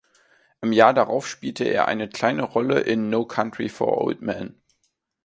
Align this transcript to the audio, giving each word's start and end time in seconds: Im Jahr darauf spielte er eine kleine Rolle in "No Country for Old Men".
Im 0.61 0.73
Jahr 0.73 0.95
darauf 0.95 1.27
spielte 1.27 1.63
er 1.63 1.87
eine 1.87 2.09
kleine 2.09 2.41
Rolle 2.41 2.79
in 2.79 3.11
"No 3.11 3.23
Country 3.27 3.69
for 3.69 3.99
Old 4.01 4.19
Men". 4.23 4.59